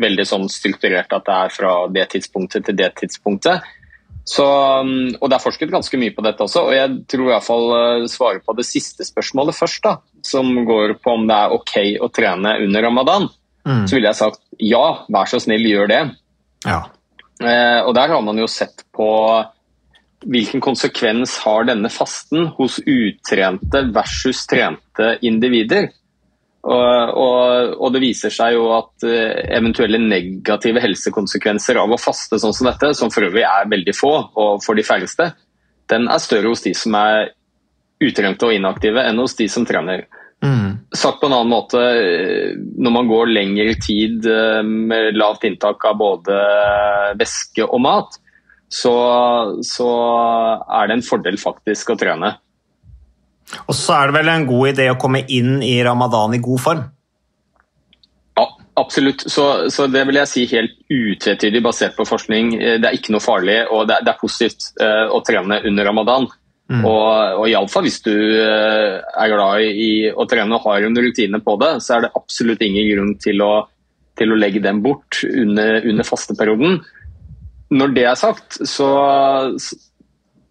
[0.00, 3.64] veldig sånn strukturert at det er fra det tidspunktet til det tidspunktet.
[4.24, 4.44] Så,
[4.80, 7.44] um, og Det er forsket ganske mye på dette også, og jeg tror i hvert
[7.44, 9.82] fall svare på det siste spørsmålet først.
[9.84, 13.28] da, Som går på om det er ok å trene under ramadan.
[13.64, 13.86] Mm.
[13.88, 16.02] Så ville jeg sagt ja, vær så snill, gjør det.
[16.64, 16.80] Ja.
[17.40, 19.08] Eh, og Der har man jo sett på
[20.24, 25.90] hvilken konsekvens har denne fasten hos utrente versus trente individer.
[26.64, 32.38] Og, og, og, det viser seg jo at eh, eventuelle negative helsekonsekvenser av å faste
[32.40, 35.28] sånn som dette, som for øvrig er veldig få og for de færreste,
[35.92, 37.34] den er større hos de som er
[38.04, 40.06] utrente og inaktive enn hos de som trener.
[40.44, 40.88] Mm.
[40.96, 41.80] Sagt på en annen måte,
[42.80, 46.38] når man går lengre tid eh, med lavt inntak av både
[47.20, 48.16] væske og mat,
[48.72, 48.94] så,
[49.60, 49.90] så
[50.64, 52.32] er det en fordel faktisk å trene.
[53.66, 56.62] Og så er det vel en god idé å komme inn i ramadan i god
[56.64, 56.84] form?
[58.38, 58.46] Ja,
[58.80, 59.26] absolutt.
[59.30, 62.54] Så, så det vil jeg si helt utvetydig basert på forskning.
[62.58, 65.60] Eh, det er ikke noe farlig, og det er, det er positivt uh, å trene
[65.68, 66.26] under ramadan.
[66.72, 66.80] Mm.
[66.88, 71.40] Og, og iallfall hvis du uh, er glad i å trene og har en rutine
[71.44, 73.52] på det, så er det absolutt ingen grunn til å,
[74.18, 76.80] til å legge den bort under, under fasteperioden.
[77.74, 78.88] Når det er sagt, så,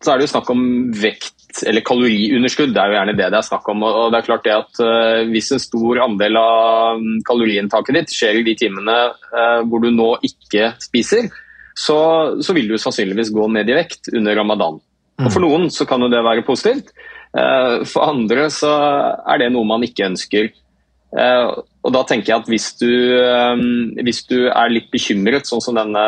[0.04, 0.63] så er det jo snakk om
[1.00, 3.84] vekt eller kaloriunderskudd, det er jo gjerne det det er snakk om.
[3.86, 8.16] og det er klart det at uh, Hvis en stor andel av mm, kaloriinntaket ditt
[8.16, 11.30] skjer i de timene uh, hvor du nå ikke spiser,
[11.78, 11.98] så,
[12.42, 14.82] så, vil du sannsynligvis gå ned i vekt under ramadan.
[15.22, 15.46] Og For mm.
[15.46, 16.94] noen så kan jo det være positivt,
[17.38, 18.74] uh, for andre så
[19.22, 20.54] er det noe man ikke ønsker.
[21.13, 22.89] og da tenker jeg at hvis du,
[24.02, 26.06] hvis du er litt bekymret, sånn som denne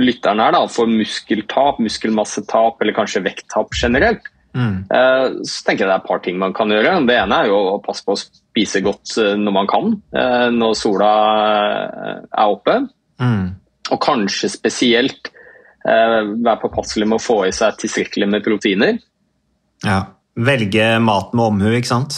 [0.00, 4.76] lytteren her da, for muskeltap, muskelmassetap eller kanskje vekttap generelt, Mm.
[4.88, 6.96] Eh, så tenker jeg det er et par ting man kan gjøre.
[7.08, 10.48] Det ene er jo å passe på å spise godt eh, når man kan, eh,
[10.54, 11.10] når sola
[12.24, 12.78] er oppe.
[13.20, 13.50] Mm.
[13.92, 15.32] Og kanskje spesielt
[15.86, 18.96] være påpasselig med å få i seg tilstrekkelig med proteiner.
[19.86, 20.00] Ja,
[20.34, 22.16] Velge mat med omhu, ikke sant?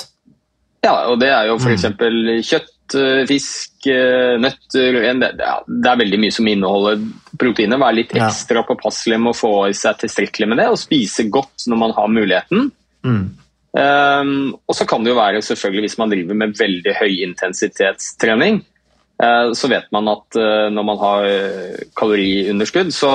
[0.81, 1.85] Ja, og det er jo f.eks.
[1.91, 2.31] Mm.
[2.49, 7.03] kjøtt, eh, fisk, eh, nøtter det, er veldig mye som inneholder
[7.41, 7.81] proteiner.
[7.81, 11.69] Være litt ekstra påpasselig med å få i seg tilstrekkelig med det, og spise godt
[11.69, 12.71] når man har muligheten.
[13.07, 13.27] Mm.
[13.79, 18.78] Um, og så kan det jo være selvfølgelig hvis man driver med veldig høyintensitetstrening, eh,
[19.51, 23.11] så vet man at eh, når man har eh, kaloriunderskudd, så,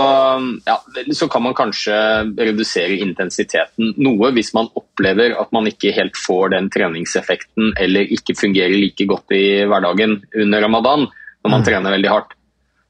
[0.67, 0.75] ja,
[1.15, 1.95] så kan man kanskje
[2.35, 8.35] redusere intensiteten noe hvis man opplever at man ikke helt får den treningseffekten eller ikke
[8.35, 12.35] fungerer like godt i hverdagen under ramadan når man trener veldig hardt.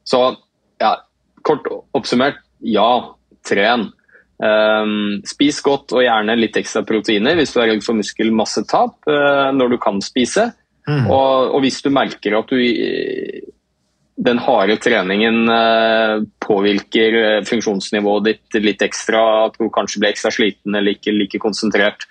[0.10, 0.23] Så
[0.82, 0.95] ja,
[1.45, 3.13] kort oppsummert, ja,
[3.45, 3.91] tren.
[4.43, 9.54] Um, spis godt og gjerne litt ekstra proteiner hvis du er redd for muskelmassetap uh,
[9.54, 10.49] når du kan spise.
[10.88, 11.06] Mm.
[11.08, 12.60] Og, og hvis du merker at du
[14.24, 20.30] den harde treningen uh, påvirker uh, funksjonsnivået ditt litt ekstra, at du kanskje blir ekstra
[20.32, 22.08] sliten eller ikke like konsentrert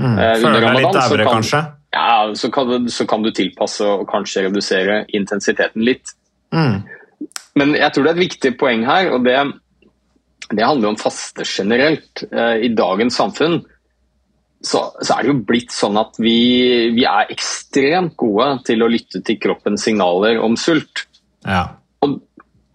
[0.00, 0.16] Mm.
[0.16, 1.58] uh, Føler under deg litt ramadan, så kan, kanskje?
[1.92, 6.14] ja, så, kan du, så kan du tilpasse og kanskje redusere intensiteten litt.
[6.56, 6.78] Mm.
[7.60, 9.36] Men jeg tror det er et viktig poeng her, og det,
[10.48, 12.24] det handler om faste generelt.
[12.30, 13.60] Eh, I dagens samfunn
[14.60, 18.90] så, så er det jo blitt sånn at vi, vi er ekstremt gode til å
[18.92, 21.06] lytte til kroppens signaler om sult.
[21.46, 21.62] Ja.
[22.04, 22.18] Og,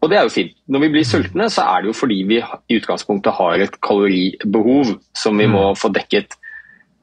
[0.01, 0.55] og det er jo fint.
[0.71, 4.95] Når vi blir sultne, så er det jo fordi vi i utgangspunktet har et kaloribehov
[5.17, 6.37] som vi må få dekket.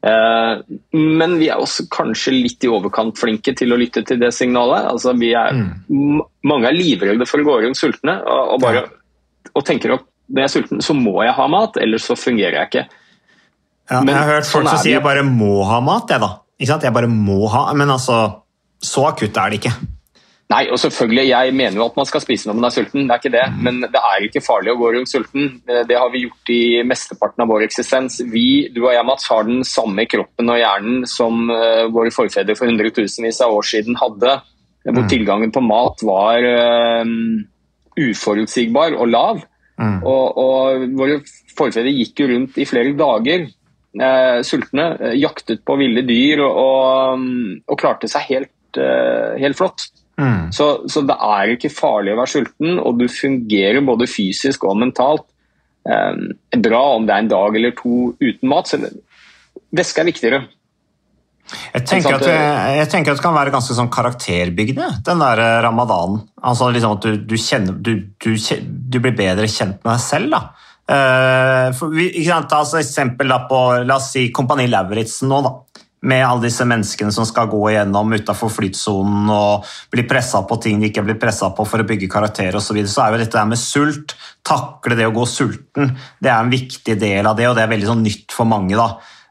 [0.02, 0.62] Eh,
[0.98, 4.88] men vi er også kanskje litt i overkant flinke til å lytte til det signalet.
[4.90, 6.22] Altså, vi er, mm.
[6.50, 8.82] mange er livredde for å gå rundt sultne og, og, bare,
[9.54, 12.58] og tenker at når jeg er sulten, så må jeg ha mat, ellers så fungerer
[12.58, 13.01] jeg ikke.
[13.90, 16.10] Ja, Men jeg har hørt folk sånn som er sier jeg bare må ha mat,
[16.10, 16.30] jeg da.
[16.60, 16.84] Ikke sant?
[16.86, 18.20] Jeg bare må ha, Men altså,
[18.82, 19.72] så akutt er det ikke.
[20.52, 23.14] Nei, og selvfølgelig, Jeg mener jo at man skal spise når man er sulten, det
[23.14, 23.44] er ikke det.
[23.64, 25.62] men det er ikke farlig å gå rundt sulten.
[25.68, 28.20] Eh, Det har vi gjort i mesteparten av vår eksistens.
[28.20, 32.56] Vi, du og jeg, Mats, har den samme kroppen og hjernen som eh, våre forfedre
[32.58, 34.40] for hundretusenvis av år siden hadde.
[34.82, 37.04] Hvor tilgangen på mat var eh,
[37.96, 39.42] uforutsigbar og lav.
[39.82, 41.20] Og, og våre
[41.56, 43.48] forfedre gikk jo rundt i flere dager
[44.46, 47.26] sultne, eh, jaktet på ville dyr og, og,
[47.68, 49.90] og klarte seg helt, eh, helt flott.
[50.20, 50.52] Mm.
[50.55, 54.81] Så, så det er ikke farlig å være sulten, og du fungerer både fysisk og
[54.81, 55.26] mentalt.
[55.88, 58.70] Eh, bra om det er en dag eller to uten mat.
[58.70, 58.81] Så
[59.72, 60.42] væske er viktigere.
[61.52, 62.24] Jeg tenker, at
[62.78, 66.22] jeg tenker at det kan være ganske sånn karakterbyggende, den der eh, ramadanen.
[66.40, 70.33] Altså liksom at du, du, kjenner, du, du, du blir bedre kjent med deg selv.
[70.33, 70.71] da.
[70.92, 75.55] Eh, for vi, sant, altså eksempel på, La oss si Kompani Lauritzen nå, da.
[76.02, 80.81] Med alle disse menneskene som skal gå igjennom utafor flytsonen og bli pressa på ting
[80.83, 83.20] de ikke blir pressa på for å bygge karakter osv., så, videre, så er jo
[83.22, 87.46] dette med sult, takle det å gå sulten, det er en viktig del av det,
[87.48, 88.74] og det er veldig sånn nytt for mange.
[88.74, 88.88] da.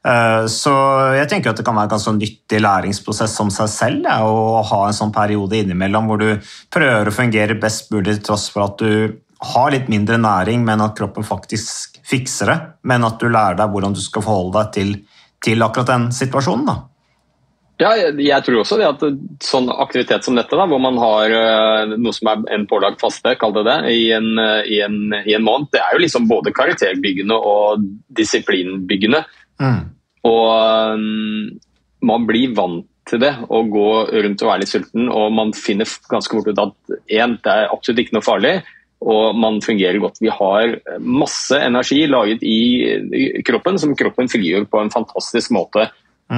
[0.08, 0.72] Eh, Så
[1.18, 4.64] jeg tenker at det kan være en ganske nyttig læringsprosess som seg selv ja, å
[4.64, 6.32] ha en sånn periode innimellom hvor du
[6.72, 10.96] prøver å fungere best mulig tross for at du har litt mindre næring, men at
[10.98, 12.60] kroppen faktisk fikser det.
[12.88, 14.96] Men at du lærer deg hvordan du skal forholde deg til,
[15.44, 16.66] til akkurat den situasjonen.
[16.70, 16.78] da.
[17.82, 19.04] Ja, jeg, tror også det at
[19.42, 23.34] sånn aktivitet som dette, da, hvor man har eh, noe som er en pålagt faste,
[23.42, 26.54] kall det det, i en, i, en, i en måned, det er jo liksom både
[26.54, 27.82] karakterbyggende og
[28.22, 29.24] disiplinbyggende.
[30.30, 30.46] Og
[30.94, 31.50] um,
[32.06, 35.90] man blir vant til det, å gå rundt og være litt sulten, og man finner
[36.12, 38.54] ganske fort ut at én, det er absolutt ikke noe farlig,
[39.02, 40.20] og man fungerer godt.
[40.22, 45.88] Vi har masse energi laget i kroppen som kroppen frigjør på en fantastisk måte.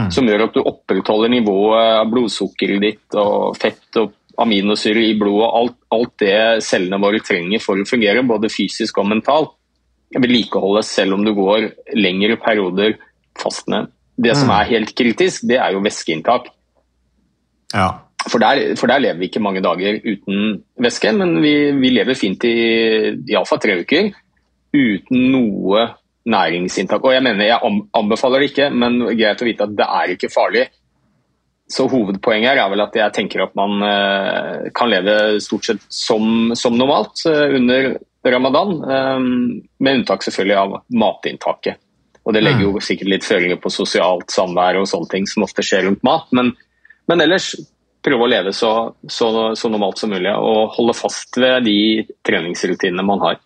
[0.10, 5.50] Som gjør at du opprettholder nivået av blodsukkeret ditt og fett og aminosyre i blodet.
[5.54, 9.52] Alt, alt det cellene våre trenger for å fungere, både fysisk og mentalt.
[10.14, 12.96] Vedlikeholdes selv om du går lengre perioder
[13.38, 13.88] fastende.
[14.18, 14.56] Det som Mm.
[14.62, 16.50] er helt kritisk, det er jo væskeinntak.
[17.74, 18.00] Ja.
[18.30, 22.18] For der, for der lever vi ikke mange dager uten væske, men vi, vi lever
[22.18, 22.54] fint i
[23.34, 24.14] iallfall tre uker
[24.74, 25.88] uten noe
[26.30, 27.04] næringsinntak.
[27.04, 30.32] Og jeg mener, jeg anbefaler det ikke, men greit å vite at det er ikke
[30.34, 30.66] farlig.
[31.74, 36.52] Så hovedpoenget er vel at jeg tenker at man eh, kan leve stort sett som,
[36.60, 37.94] som normalt eh, under
[38.34, 39.28] ramadan, eh,
[39.84, 41.80] med unntak selvfølgelig av matinntaket.
[42.24, 45.64] Og det legger jo sikkert litt føringer på sosialt samvær og sånne ting som ofte
[45.66, 46.54] skjer rundt mat, men,
[47.12, 47.50] men ellers
[48.04, 48.74] prøve å leve så,
[49.08, 51.78] så, så normalt som mulig og holde fast ved de
[52.28, 53.42] treningsrutinene man har.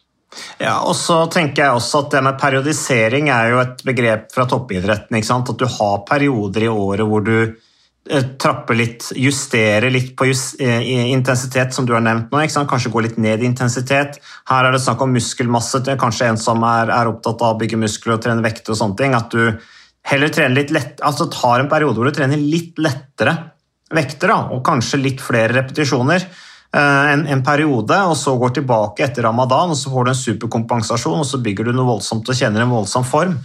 [0.60, 4.46] Ja, og så tenker jeg også at det med periodisering er jo et begrep fra
[4.50, 5.18] toppidretten.
[5.18, 10.60] At du har perioder i året hvor du eh, trapper litt, justerer litt på just,
[10.62, 10.84] eh,
[11.14, 12.44] intensitet, som du har nevnt nå.
[12.70, 14.20] Kanskje gå litt ned i intensitet.
[14.52, 15.82] Her er det snakk om muskelmasse.
[15.86, 18.82] Det kanskje en som er, er opptatt av å bygge muskler og trene vekter og
[18.82, 19.18] sånne ting.
[19.18, 19.56] At du
[20.08, 23.38] heller trener litt lett, altså tar en periode hvor du trener litt lettere
[23.94, 29.06] vekter, da, og kanskje litt flere repetisjoner eh, en, en, periode, og så går tilbake
[29.06, 32.38] etter ramadan, og så får du en superkompensasjon, og så bygger du noe voldsomt og
[32.38, 33.38] kjenner en voldsom form.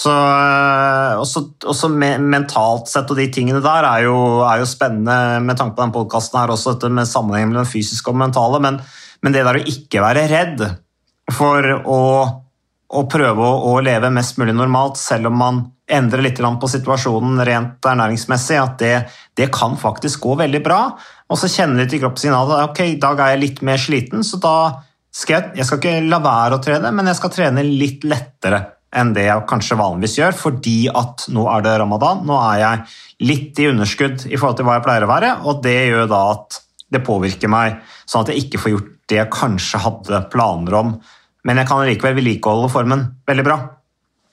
[0.00, 5.40] Så, eh, også, også mentalt sett og de tingene der er jo, er jo spennende
[5.44, 8.78] med tanke på den podkasten her også, dette med sammenhengen mellom fysisk og mentale, men,
[9.20, 10.64] men, det der å ikke være redd
[11.34, 11.98] for å,
[12.90, 15.60] å prøve å, leve mest mulig normalt, selv om man
[15.90, 18.94] endrer litt på situasjonen rent ernæringsmessig, at det,
[19.38, 20.80] det kan faktisk gå veldig bra.
[21.30, 24.40] Og så kjenner de til kroppssignalet ok, i dag er jeg litt mer sliten, så
[24.42, 24.56] da
[25.14, 28.62] skal jeg, jeg skal ikke la være å trene, men jeg skal trene litt lettere
[28.90, 33.28] enn det jeg kanskje vanligvis gjør, fordi at nå er det ramadan, nå er jeg
[33.30, 36.24] litt i underskudd i forhold til hva jeg pleier å være, og det gjør da
[36.32, 36.58] at
[36.90, 40.94] det påvirker meg, sånn at jeg ikke får gjort det jeg kanskje hadde planer om.
[41.48, 43.58] Men jeg kan likevel vedlikeholde formen veldig bra.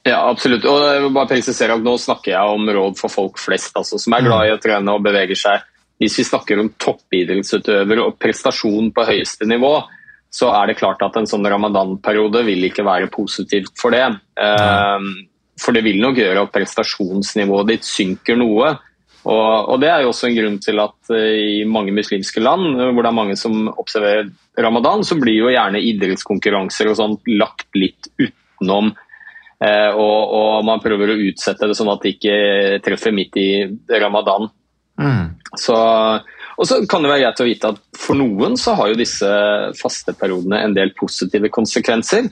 [0.08, 0.66] Ja, absolutt.
[0.68, 4.00] Og jeg vil bare presisere at Nå snakker jeg om råd for folk flest, altså,
[4.00, 5.66] som er glad i å trene og beveger seg.
[5.98, 9.74] Hvis vi snakker om toppidrettsutøvere og prestasjon på høyeste nivå,
[10.34, 14.06] så er det klart at en sånn ramadan-periode vil ikke være positivt for det.
[14.38, 15.08] Mm.
[15.58, 18.76] For det vil nok gjøre at prestasjonsnivået ditt synker noe.
[19.28, 23.02] Og, Det er jo også en grunn til at eh, i mange muslimske land hvor
[23.02, 28.10] det er mange som observerer ramadan, så blir jo gjerne idrettskonkurranser og sånt lagt litt
[28.18, 28.94] utenom.
[29.58, 32.38] Eh, og, og, man prøver å utsette det sånn at det ikke
[32.86, 33.50] treffer midt i
[34.02, 34.50] ramadan.
[34.98, 35.38] Mm.
[35.58, 35.78] Så
[36.58, 39.30] og så kan det være greit å vite at For noen så har jo disse
[39.78, 42.32] fasteperiodene en del positive konsekvenser.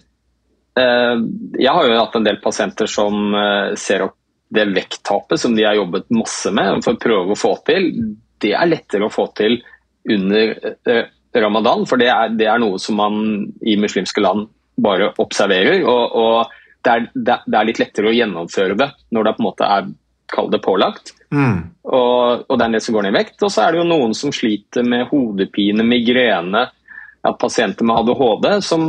[0.75, 1.17] Eh,
[1.61, 4.17] jeg har jo hatt en del pasienter som eh, ser opp
[4.55, 7.87] det vekttapet som de har jobbet masse med for å prøve å få til,
[8.41, 9.57] det er lettere å få til
[10.13, 10.51] under
[10.91, 11.07] eh,
[11.41, 11.85] ramadan.
[11.89, 13.19] For det er, det er noe som man
[13.65, 14.47] i muslimske land
[14.81, 15.83] bare observerer.
[15.87, 19.47] og, og det er, det er, litt lettere å gjennomføre det når det på en
[19.47, 19.87] måte er
[20.31, 21.13] kall det pålagt.
[21.33, 21.59] Mm.
[21.85, 23.37] Og, og, det er det som går ned i vekt.
[23.45, 26.65] Og så er det jo noen som sliter med hodepine, migrene,
[27.25, 28.85] at pasienter med ADHD som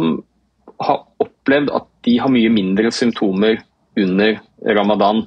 [0.84, 3.62] har opplevd at de har mye mindre symptomer
[3.96, 4.36] under
[4.76, 5.24] ramadan.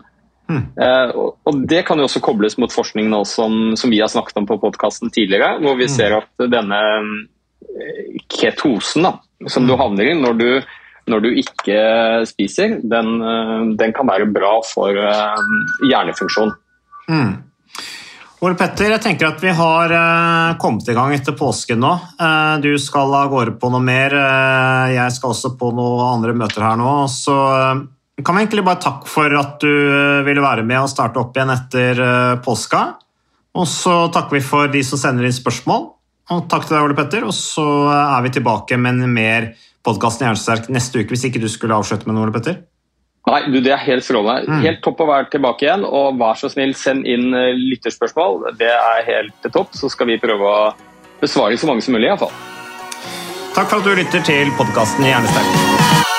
[0.50, 0.64] Mm.
[0.82, 4.10] Eh, og, og, Det kan jo også kobles mot forskning nå som, som vi har
[4.10, 5.94] snakket om på podkasten tidligere, hvor vi mm.
[5.94, 9.16] ser at denne eh, ketosen da,
[9.48, 9.82] som du mm.
[9.84, 10.52] havner i når du
[11.10, 11.78] når du ikke
[12.30, 15.46] spiser, den, eh, den kan være bra for eh,
[15.90, 16.52] hjernefunksjon.
[17.10, 17.32] Mm.
[18.46, 19.92] Ole Petter, jeg tenker at vi har
[20.62, 21.90] kommet i gang etter påsken nå.
[22.64, 24.16] Du skal av gårde på noe mer.
[24.94, 26.94] Jeg skal også på noen andre møter her nå.
[27.12, 27.36] Så
[28.26, 29.72] kan vi egentlig bare takke for at du
[30.26, 32.02] ville være med og starte opp igjen etter
[32.46, 32.82] påska.
[33.60, 35.88] Og så takker vi for de som sender inn spørsmål.
[36.30, 37.26] Og takk til deg, Ole Petter.
[37.26, 39.52] Og så er vi tilbake med en mer
[39.86, 42.60] podkasten Jernsterk neste uke, hvis ikke du skulle avslutte med noe, Ole Petter?
[43.30, 44.50] Nei, du, det er helt strålende.
[44.50, 44.62] Mm.
[44.66, 45.86] Helt topp å være tilbake igjen.
[45.86, 48.52] Og vær så snill, send inn eh, lytterspørsmål.
[48.60, 49.74] Det er helt topp.
[49.78, 50.70] Så skal vi prøve å
[51.22, 52.34] besvare så mange som mulig, iallfall.
[53.58, 56.19] Takk for at du lytter til podkasten Hjernesterk.